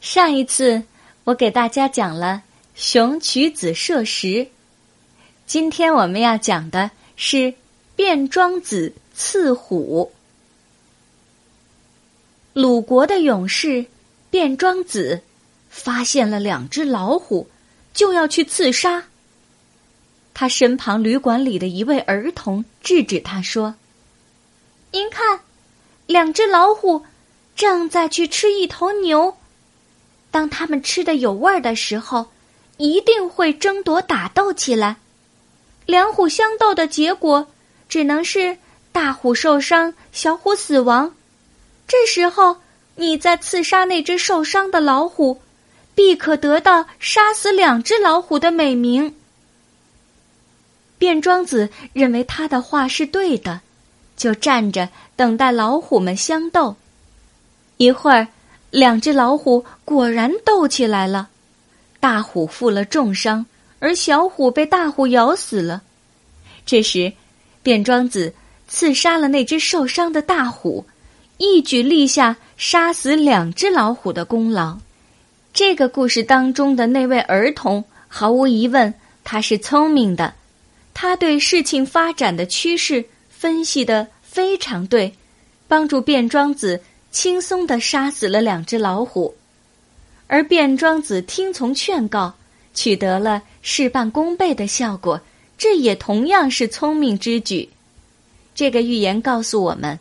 [0.00, 0.82] 上一次
[1.24, 2.42] 我给大家讲了
[2.74, 4.46] 熊取子射食，
[5.44, 7.52] 今天我们要讲的是
[7.96, 10.12] 卞庄子刺虎。
[12.52, 13.84] 鲁国的勇士
[14.30, 15.20] 卞庄子
[15.68, 17.48] 发现了两只老虎，
[17.92, 19.04] 就要去刺杀。
[20.32, 23.74] 他身旁旅馆里的一位儿童制止他说
[24.92, 25.40] ：“您看，
[26.06, 27.04] 两只老虎
[27.56, 29.36] 正在去吃一头牛。”
[30.30, 32.26] 当他们吃的有味儿的时候，
[32.76, 34.96] 一定会争夺打斗起来。
[35.86, 37.48] 两虎相斗的结果，
[37.88, 38.58] 只能是
[38.92, 41.14] 大虎受伤，小虎死亡。
[41.86, 42.58] 这时候，
[42.96, 45.40] 你再刺杀那只受伤的老虎，
[45.94, 49.14] 必可得到杀死两只老虎的美名。
[50.98, 53.60] 卞庄子认为他的话是对的，
[54.16, 56.76] 就站着等待老虎们相斗。
[57.78, 58.28] 一会儿。
[58.70, 61.28] 两只老虎果然斗起来了，
[62.00, 63.46] 大虎负了重伤，
[63.78, 65.82] 而小虎被大虎咬死了。
[66.66, 67.12] 这时，
[67.62, 68.34] 卞庄子
[68.66, 70.84] 刺杀了那只受伤的大虎，
[71.38, 74.76] 一举立下杀死两只老虎的功劳。
[75.54, 78.92] 这个故事当中的那位儿童，毫无疑问，
[79.24, 80.34] 他是聪明的，
[80.92, 85.14] 他对事情发展的趋势分析的非常对，
[85.66, 86.82] 帮助卞庄子。
[87.10, 89.34] 轻松的杀死了两只老虎，
[90.26, 92.34] 而卞庄子听从劝告，
[92.74, 95.20] 取得了事半功倍的效果，
[95.56, 97.68] 这也同样是聪明之举。
[98.54, 99.98] 这个寓言告诉我们，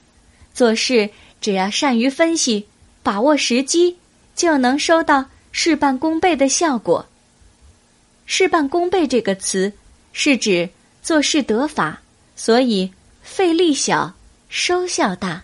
[0.54, 2.68] 做事只要善于分析，
[3.04, 3.98] 把握时机，
[4.36, 7.08] 就能收到事半功倍的效果。
[8.26, 9.72] 事半功倍这个词
[10.12, 10.70] 是指
[11.02, 12.02] 做事得法，
[12.36, 12.92] 所以
[13.22, 14.14] 费力小，
[14.50, 15.44] 收效大。